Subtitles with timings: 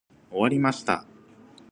[0.31, 1.05] 終わりました。